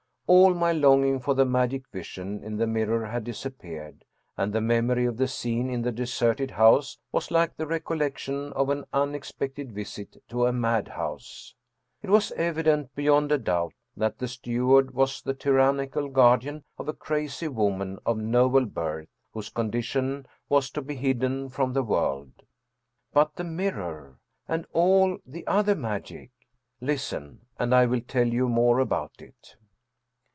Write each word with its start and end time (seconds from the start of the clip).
All 0.27 0.53
my 0.53 0.71
longing 0.71 1.19
for 1.19 1.33
the 1.35 1.43
magic 1.43 1.89
vision 1.89 2.41
in 2.41 2.55
the 2.55 2.65
mirror 2.65 3.05
had 3.07 3.25
disappeared, 3.25 4.05
and 4.37 4.53
the 4.53 4.61
memory 4.61 5.05
of 5.05 5.17
the 5.17 5.27
scene 5.27 5.69
in 5.69 5.81
the 5.81 5.91
de 5.91 6.03
serted 6.03 6.51
house 6.51 6.97
was 7.11 7.31
like 7.31 7.57
the 7.57 7.67
recollection 7.67 8.53
of 8.53 8.69
an 8.69 8.85
unexpected 8.93 9.73
visit 9.73 10.23
to 10.29 10.45
a 10.45 10.53
madhouse. 10.53 11.53
It 12.01 12.09
was 12.09 12.31
evident 12.37 12.95
beyond 12.95 13.29
a 13.33 13.37
doubt 13.37 13.73
that 13.97 14.19
the 14.19 14.27
steward 14.29 14.91
was 14.93 15.21
the 15.21 15.33
tyrannical 15.33 16.07
guardian 16.07 16.63
of 16.77 16.87
a 16.87 16.93
crazy 16.93 17.49
woman 17.49 17.99
of 18.05 18.17
noble 18.17 18.63
birth, 18.63 19.09
whose 19.33 19.49
condition 19.49 20.25
was 20.47 20.69
to 20.69 20.81
be 20.81 20.95
hidden 20.95 21.49
from 21.49 21.73
the 21.73 21.83
world. 21.83 22.43
But 23.11 23.35
the 23.35 23.43
mirror? 23.43 24.17
and 24.47 24.65
all 24.71 25.17
the 25.25 25.45
other 25.45 25.75
magic? 25.75 26.31
Listen, 26.79 27.47
and 27.59 27.75
I 27.75 27.85
will 27.85 27.99
tell 28.07 28.27
you 28.29 28.47
more 28.47 28.79
about 28.79 29.15
it. 29.21 29.57